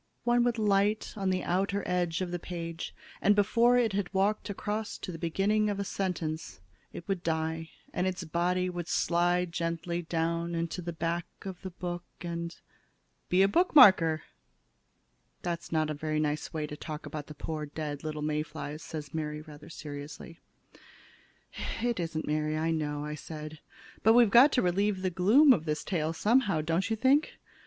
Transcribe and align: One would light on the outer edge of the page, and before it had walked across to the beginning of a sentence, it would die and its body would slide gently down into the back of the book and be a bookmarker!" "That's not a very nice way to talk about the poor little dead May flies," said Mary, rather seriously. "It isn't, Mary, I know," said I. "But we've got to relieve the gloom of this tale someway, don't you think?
One 0.23 0.43
would 0.45 0.57
light 0.57 1.13
on 1.15 1.29
the 1.29 1.43
outer 1.43 1.83
edge 1.85 2.21
of 2.21 2.31
the 2.31 2.39
page, 2.39 2.95
and 3.21 3.35
before 3.35 3.77
it 3.77 3.93
had 3.93 4.11
walked 4.11 4.49
across 4.49 4.97
to 4.97 5.11
the 5.11 5.19
beginning 5.19 5.69
of 5.69 5.79
a 5.79 5.83
sentence, 5.83 6.59
it 6.91 7.07
would 7.07 7.21
die 7.21 7.69
and 7.93 8.07
its 8.07 8.23
body 8.23 8.67
would 8.67 8.87
slide 8.87 9.51
gently 9.51 10.01
down 10.01 10.55
into 10.55 10.81
the 10.81 10.91
back 10.91 11.27
of 11.43 11.61
the 11.61 11.69
book 11.69 12.03
and 12.21 12.59
be 13.29 13.43
a 13.43 13.47
bookmarker!" 13.47 14.21
"That's 15.43 15.71
not 15.71 15.91
a 15.91 15.93
very 15.93 16.19
nice 16.19 16.51
way 16.51 16.65
to 16.65 16.75
talk 16.75 17.05
about 17.05 17.27
the 17.27 17.35
poor 17.35 17.69
little 17.77 18.15
dead 18.23 18.25
May 18.25 18.41
flies," 18.41 18.81
said 18.81 19.13
Mary, 19.13 19.41
rather 19.43 19.69
seriously. 19.69 20.39
"It 21.79 21.99
isn't, 21.99 22.25
Mary, 22.25 22.57
I 22.57 22.71
know," 22.71 23.13
said 23.13 23.59
I. 23.61 23.99
"But 24.01 24.13
we've 24.15 24.31
got 24.31 24.51
to 24.53 24.63
relieve 24.63 25.03
the 25.03 25.11
gloom 25.11 25.53
of 25.53 25.65
this 25.65 25.83
tale 25.83 26.11
someway, 26.11 26.63
don't 26.63 26.89
you 26.89 26.95
think? 26.95 27.33